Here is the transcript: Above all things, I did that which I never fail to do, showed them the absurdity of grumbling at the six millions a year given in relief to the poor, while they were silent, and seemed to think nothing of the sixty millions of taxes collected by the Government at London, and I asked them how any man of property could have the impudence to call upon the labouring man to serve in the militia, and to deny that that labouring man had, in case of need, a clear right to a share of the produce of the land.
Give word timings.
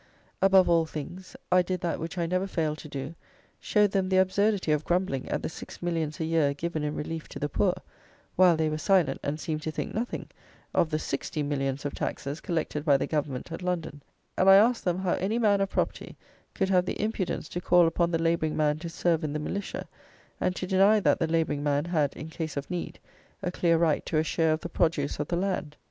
Above 0.41 0.67
all 0.67 0.83
things, 0.87 1.35
I 1.51 1.61
did 1.61 1.79
that 1.81 1.99
which 1.99 2.17
I 2.17 2.25
never 2.25 2.47
fail 2.47 2.75
to 2.75 2.87
do, 2.87 3.13
showed 3.59 3.91
them 3.91 4.09
the 4.09 4.17
absurdity 4.17 4.71
of 4.71 4.83
grumbling 4.83 5.29
at 5.29 5.43
the 5.43 5.47
six 5.47 5.79
millions 5.79 6.19
a 6.19 6.25
year 6.25 6.55
given 6.55 6.83
in 6.83 6.95
relief 6.95 7.27
to 7.27 7.37
the 7.39 7.47
poor, 7.47 7.75
while 8.35 8.57
they 8.57 8.67
were 8.67 8.79
silent, 8.79 9.19
and 9.21 9.39
seemed 9.39 9.61
to 9.61 9.69
think 9.71 9.93
nothing 9.93 10.27
of 10.73 10.89
the 10.89 10.97
sixty 10.97 11.43
millions 11.43 11.85
of 11.85 11.93
taxes 11.93 12.41
collected 12.41 12.83
by 12.83 12.97
the 12.97 13.05
Government 13.05 13.51
at 13.51 13.61
London, 13.61 14.01
and 14.39 14.49
I 14.49 14.55
asked 14.55 14.83
them 14.85 14.97
how 14.97 15.13
any 15.13 15.37
man 15.37 15.61
of 15.61 15.69
property 15.69 16.17
could 16.55 16.69
have 16.69 16.87
the 16.87 16.99
impudence 16.99 17.47
to 17.49 17.61
call 17.61 17.85
upon 17.85 18.09
the 18.09 18.17
labouring 18.17 18.57
man 18.57 18.79
to 18.79 18.89
serve 18.89 19.23
in 19.23 19.33
the 19.33 19.37
militia, 19.39 19.87
and 20.39 20.55
to 20.55 20.65
deny 20.65 20.99
that 20.99 21.19
that 21.19 21.29
labouring 21.29 21.61
man 21.61 21.85
had, 21.85 22.15
in 22.15 22.27
case 22.29 22.57
of 22.57 22.71
need, 22.71 22.97
a 23.43 23.51
clear 23.51 23.77
right 23.77 24.03
to 24.07 24.17
a 24.17 24.23
share 24.23 24.53
of 24.53 24.61
the 24.61 24.67
produce 24.67 25.19
of 25.19 25.27
the 25.27 25.35
land. 25.35 25.77